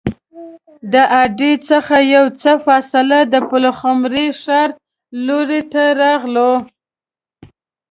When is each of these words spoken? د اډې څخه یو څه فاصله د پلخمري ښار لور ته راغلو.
د 0.93 0.95
اډې 1.21 1.51
څخه 1.69 1.95
یو 2.15 2.25
څه 2.41 2.51
فاصله 2.65 3.19
د 3.33 3.35
پلخمري 3.49 4.27
ښار 4.41 4.69
لور 5.25 5.49
ته 5.73 5.83
راغلو. 6.01 6.51